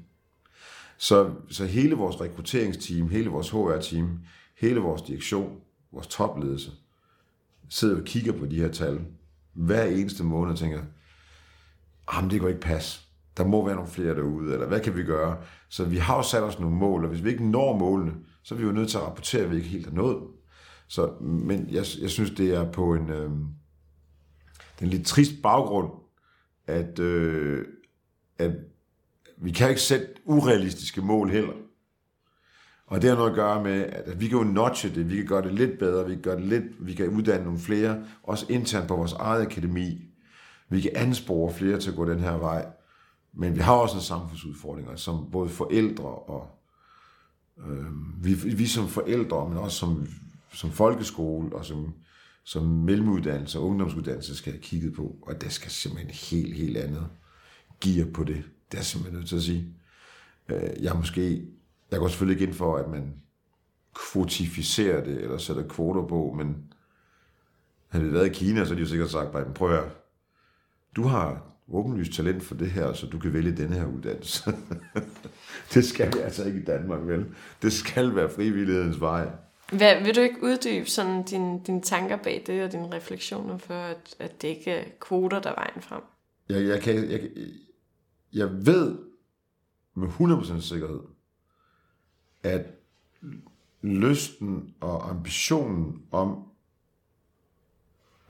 [0.98, 4.18] Så, så hele vores rekrutteringsteam, hele vores HR-team,
[4.60, 5.60] hele vores direktion,
[5.92, 6.70] vores topledelse,
[7.68, 9.00] sidder og kigger på de her tal
[9.52, 10.78] hver eneste måned og tænker,
[12.08, 13.08] ah, jamen det går ikke pas.
[13.36, 15.36] Der må være nogle flere derude, eller hvad kan vi gøre?
[15.68, 18.54] Så vi har jo sat os nogle mål, og hvis vi ikke når målene, så
[18.54, 20.22] er vi jo nødt til at rapportere, at vi ikke helt har nået.
[20.88, 23.30] Så, men jeg, jeg synes, det er på en, øh,
[24.80, 25.90] den lidt trist baggrund,
[26.66, 27.64] at, øh,
[28.38, 28.52] at
[29.36, 31.52] vi kan ikke sætte urealistiske mål heller.
[32.86, 35.26] Og det har noget at gøre med, at vi kan jo notche det, vi kan
[35.26, 38.46] gøre det lidt bedre, vi kan, gøre det lidt, vi kan uddanne nogle flere, også
[38.48, 39.98] internt på vores eget akademi.
[40.68, 42.66] Vi kan anspore flere til at gå den her vej.
[43.32, 46.48] Men vi har også en samfundsudfordringer, som både forældre og
[47.66, 50.06] øh, vi, vi som forældre, men også som,
[50.52, 51.94] som folkeskole og som,
[52.46, 55.16] som mellemuddannelse og ungdomsuddannelse skal have kigget på.
[55.22, 57.06] Og det skal simpelthen helt, helt andet
[57.80, 58.44] gear på det.
[58.72, 59.74] Det er simpelthen nødt til at sige.
[60.48, 61.46] Øh, jeg er måske
[61.90, 63.14] jeg går selvfølgelig ikke ind for, at man
[63.94, 66.56] kvotificerer det, eller sætter kvoter på, men
[67.88, 69.84] havde vi været i Kina, så havde de jo sikkert sagt, bare, prøv at
[70.96, 74.52] du har åbenlyst talent for det her, så du kan vælge denne her uddannelse.
[75.74, 77.26] det skal vi altså ikke i Danmark, vel?
[77.62, 79.30] Det skal være frivillighedens vej.
[79.72, 83.74] Hvad, vil du ikke uddybe sådan dine, dine tanker bag det, og dine refleksioner for,
[83.74, 86.02] at, at det ikke er kvoter, der er vejen frem?
[86.48, 87.30] Jeg, jeg, kan, jeg,
[88.32, 88.98] jeg ved
[89.94, 91.00] med 100% sikkerhed,
[92.42, 92.66] at
[93.82, 96.48] lysten og ambitionen om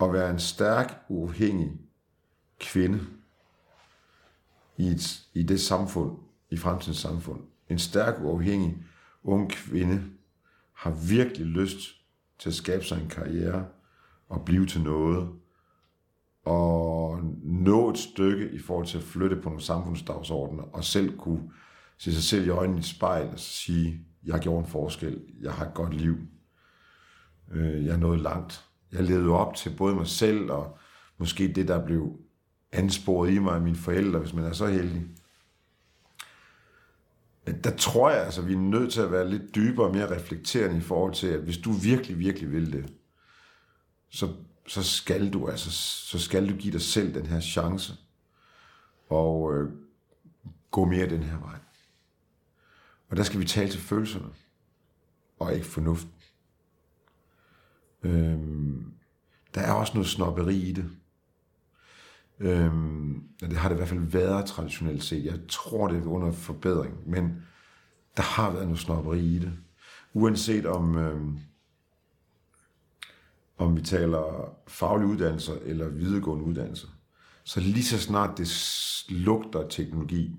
[0.00, 1.72] at være en stærk, uafhængig
[2.58, 3.00] kvinde
[4.76, 6.18] i, et, i det samfund,
[6.50, 8.76] i fremtidens samfund, en stærk, uafhængig
[9.24, 10.02] ung kvinde,
[10.76, 11.78] har virkelig lyst
[12.38, 13.66] til at skabe sig en karriere
[14.28, 15.28] og blive til noget,
[16.44, 21.50] og nå et stykke i forhold til at flytte på nogle samfundsdagsordner, og selv kunne
[21.98, 25.20] se sig selv i øjnene i et spejl og sige, jeg har gjort en forskel,
[25.40, 26.16] jeg har et godt liv,
[27.52, 28.64] øh, jeg er nået langt.
[28.92, 30.78] Jeg levede op til både mig selv og
[31.18, 32.18] måske det, der blev
[32.72, 35.02] ansporet i mig af mine forældre, hvis man er så heldig.
[37.64, 40.76] Der tror jeg, altså, vi er nødt til at være lidt dybere og mere reflekterende
[40.76, 42.92] i forhold til, at hvis du virkelig, virkelig vil det,
[44.08, 44.28] så,
[44.66, 45.70] så skal du altså,
[46.10, 47.94] så skal du give dig selv den her chance
[49.08, 49.70] og øh,
[50.70, 51.58] gå mere den her vej.
[53.08, 54.28] Og der skal vi tale til følelserne,
[55.38, 56.12] og ikke fornuften.
[58.02, 58.92] Øhm,
[59.54, 60.90] der er også noget snopperi i det.
[62.40, 65.24] Øhm, det har det i hvert fald været traditionelt set.
[65.24, 67.42] Jeg tror, det er under forbedring, men
[68.16, 69.52] der har været noget snopperi i det.
[70.12, 71.38] Uanset om, øhm,
[73.58, 76.88] om vi taler faglige uddannelser eller videregående uddannelser,
[77.44, 78.48] så lige så snart det
[79.08, 80.36] lugter teknologi,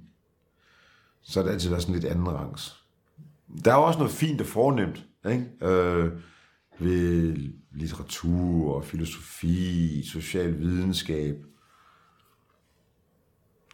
[1.22, 2.84] så er det altid været sådan lidt anden rangs.
[3.66, 5.46] Der er også noget fint og fornemt, ikke?
[5.62, 6.12] Øh,
[6.80, 7.36] ved
[7.72, 11.36] litteratur og filosofi, social videnskab,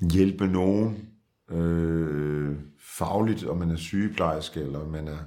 [0.02, 1.10] hjælpe nogen
[1.50, 5.20] øh, fagligt, om man er sygeplejerske, eller om man er,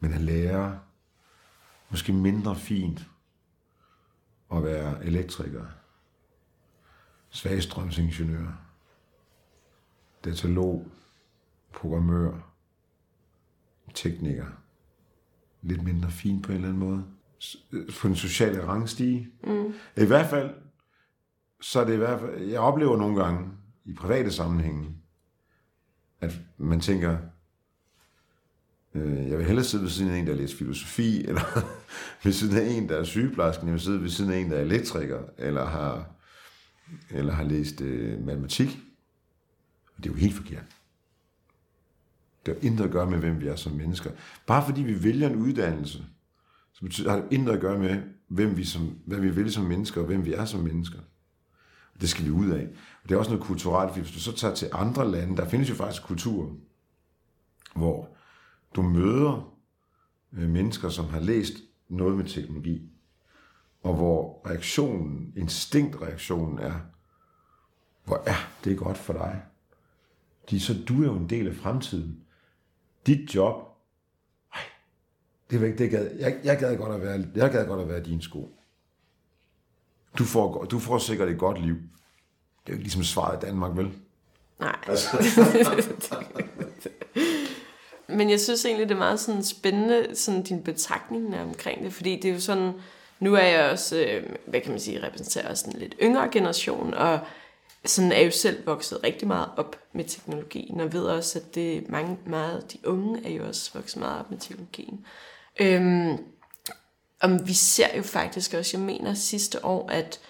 [0.00, 0.78] man er lærer.
[1.90, 3.06] Måske mindre fint
[4.52, 5.64] at være elektriker,
[7.30, 8.46] svagstrømsingeniør,
[10.24, 10.86] datalog,
[11.72, 12.52] programmør,
[13.94, 14.46] tekniker.
[15.62, 17.04] Lidt mindre fin på en eller anden måde.
[18.00, 19.28] På den sociale rangstige.
[19.44, 19.74] Mm.
[19.96, 20.54] I hvert fald,
[21.60, 23.50] så er det i hvert fald, jeg oplever nogle gange
[23.84, 24.96] i private sammenhænge,
[26.20, 27.18] at man tænker,
[28.94, 31.42] øh, jeg vil hellere sidde ved siden af en, der læser filosofi, eller
[32.24, 34.56] ved siden af en, der er sygeplejerske, jeg vil sidde ved siden af en, der
[34.56, 36.10] er elektriker, eller har,
[37.10, 38.78] eller har læst øh, matematik.
[39.96, 40.64] Og det er jo helt forkert.
[42.46, 44.10] Det har intet at gøre med, hvem vi er som mennesker.
[44.46, 46.04] Bare fordi vi vælger en uddannelse,
[46.72, 49.64] så betyder, har det intet at gøre med, hvem vi som, hvad vi vil som
[49.64, 50.98] mennesker, og hvem vi er som mennesker.
[52.00, 52.68] Det skal vi ud af.
[53.02, 55.70] Og det er også noget kulturelt, hvis du så tager til andre lande, der findes
[55.70, 56.50] jo faktisk kulturer,
[57.74, 58.08] hvor
[58.76, 59.54] du møder
[60.32, 61.54] øh, mennesker, som har læst
[61.88, 62.90] noget med teknologi,
[63.82, 66.74] og hvor reaktionen, instinktreaktionen er,
[68.04, 69.42] hvor er det godt for dig
[70.50, 72.20] De, så du er jo en del af fremtiden.
[73.06, 73.54] Dit job,
[74.54, 74.60] ej,
[75.50, 77.88] det er ikke det gad, jeg, jeg gad godt at være, jeg gad godt at
[77.88, 78.58] være din sko.
[80.18, 81.76] Du får, du får sikkert et godt liv.
[82.66, 83.90] Det er jo ikke ligesom svaret i Danmark, vel?
[84.60, 84.76] Nej.
[88.16, 92.16] Men jeg synes egentlig, det er meget sådan spændende, sådan din betragtning omkring det, fordi
[92.16, 92.72] det er jo sådan,
[93.20, 96.94] nu er jeg også, øh, hvad kan man sige, repræsenterer også en lidt yngre generation,
[96.94, 97.20] og
[97.84, 101.88] sådan er jo selv vokset rigtig meget op med teknologien, og ved også, at det
[101.88, 105.06] mange, meget, de unge er jo også vokset meget op med teknologien.
[105.60, 106.18] Øhm,
[107.20, 110.20] og vi ser jo faktisk også, jeg mener sidste år, at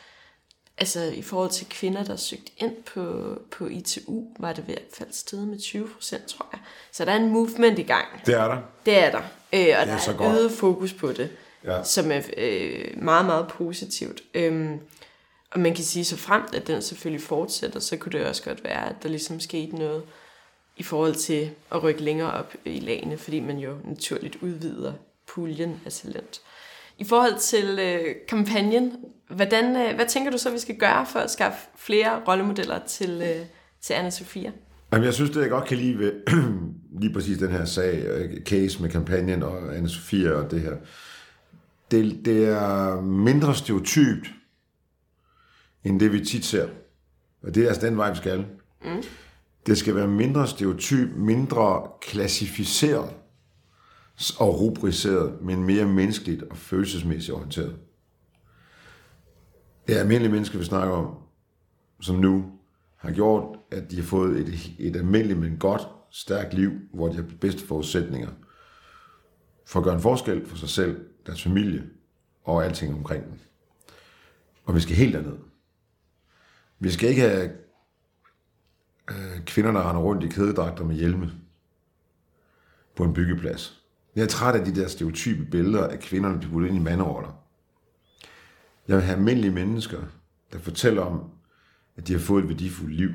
[0.78, 4.82] altså i forhold til kvinder, der søgte ind på, på ITU, var det i hvert
[4.94, 6.60] fald stedet med 20 procent, tror jeg.
[6.92, 8.06] Så der er en movement i gang.
[8.26, 8.58] Det er der.
[8.86, 9.18] Det er der.
[9.18, 10.38] Øh, og det er der er godt.
[10.38, 11.30] øget fokus på det,
[11.64, 11.84] Ja.
[11.84, 14.22] som er øh, meget, meget positivt.
[14.34, 14.80] Øhm,
[15.50, 18.64] og man kan sige så fremt, at den selvfølgelig fortsætter, så kunne det også godt
[18.64, 20.02] være, at der ligesom skete noget
[20.76, 24.92] i forhold til at rykke længere op i lagene, fordi man jo naturligt udvider
[25.26, 26.40] puljen af talent.
[26.98, 28.92] I forhold til øh, kampagnen,
[29.30, 33.22] hvordan, øh, hvad tænker du så, vi skal gøre for at skaffe flere rollemodeller til,
[33.22, 33.46] øh,
[33.80, 34.52] til Anna Sofia?
[34.92, 36.12] Jamen, jeg synes, det jeg godt kan lide ved
[37.00, 38.04] lige præcis den her sag,
[38.46, 40.72] case med kampagnen og anne Sofia og det her,
[41.90, 44.30] det, det er mindre stereotypt,
[45.84, 46.68] end det vi tit ser.
[47.42, 48.46] Og det er altså den vej, vi skal.
[48.84, 49.02] Mm.
[49.66, 53.10] Det skal være mindre stereotyp, mindre klassificeret
[54.38, 57.76] og rubriceret, men mere menneskeligt og følelsesmæssigt orienteret.
[59.86, 61.16] Det er almindelige mennesker, vi snakker om,
[62.00, 62.52] som nu
[62.96, 67.14] har gjort, at de har fået et, et almindeligt, men godt, stærkt liv, hvor de
[67.14, 68.30] har de bedste forudsætninger
[69.66, 71.84] for at gøre en forskel for sig selv, deres familie
[72.44, 73.38] og alting omkring dem.
[74.64, 75.38] Og vi skal helt derned.
[76.78, 77.52] Vi skal ikke have
[79.10, 81.32] øh, kvinder, der render rundt i kædedragter med hjelme
[82.96, 83.81] på en byggeplads.
[84.16, 86.82] Jeg er træt af de der stereotype billeder af kvinderne, der bliver puttet ind i
[86.82, 87.30] manderoller.
[88.88, 90.00] Jeg vil have almindelige mennesker,
[90.52, 91.30] der fortæller om,
[91.96, 93.10] at de har fået et værdifuldt liv.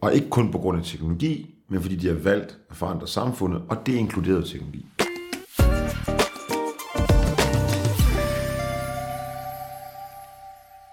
[0.00, 3.62] Og ikke kun på grund af teknologi, men fordi de har valgt at forandre samfundet,
[3.68, 4.86] og det inkluderer teknologi.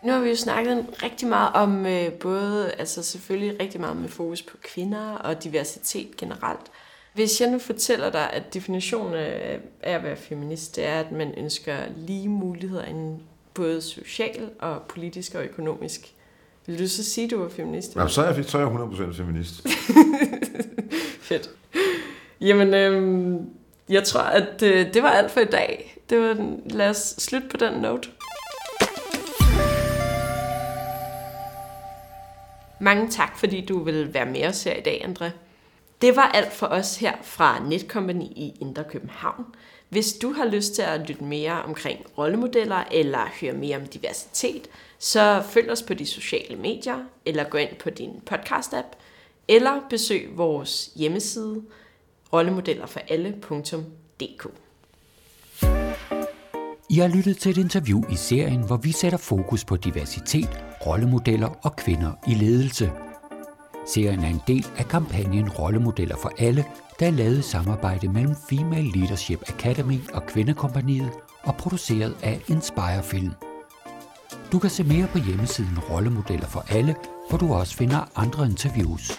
[0.03, 4.09] Nu har vi jo snakket rigtig meget om øh, både, altså selvfølgelig rigtig meget med
[4.09, 6.71] fokus på kvinder og diversitet generelt.
[7.19, 11.33] Hvis jeg nu fortæller dig, at definitionen af at være feminist, det er, at man
[11.37, 13.21] ønsker lige muligheder inden
[13.53, 16.13] både social og politisk og økonomisk.
[16.65, 17.95] Vil du så sige, at du var feminist?
[17.95, 19.67] Jamen, så er jeg, så er jeg 100% feminist.
[21.27, 21.49] Fedt.
[22.41, 23.49] Jamen, øhm,
[23.89, 26.01] jeg tror, at øh, det var alt for i dag.
[26.09, 28.09] Det var den, lad os slutte på den note.
[32.79, 35.48] Mange tak, fordi du vil være med os her i dag, André.
[36.01, 39.45] Det var alt for os her fra Netcompany i Indre København.
[39.89, 44.67] Hvis du har lyst til at lytte mere omkring rollemodeller eller høre mere om diversitet,
[44.99, 48.95] så følg os på de sociale medier, eller gå ind på din podcast-app,
[49.47, 51.61] eller besøg vores hjemmeside
[52.33, 54.47] rollemodellerforalle.dk.
[56.89, 61.49] I har lyttet til et interview i serien, hvor vi sætter fokus på diversitet, rollemodeller
[61.63, 62.91] og kvinder i ledelse.
[63.93, 66.65] Serien er en del af kampagnen Rollemodeller for alle,
[66.99, 71.11] der er lavet samarbejde mellem Female Leadership Academy og Kvindekompaniet
[71.43, 73.31] og produceret af Inspire Film.
[74.51, 76.95] Du kan se mere på hjemmesiden Rollemodeller for alle,
[77.29, 79.11] hvor du også finder andre interviews.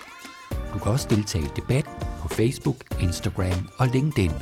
[0.74, 1.84] Du kan også deltage i debat
[2.22, 4.32] på Facebook, Instagram og LinkedIn.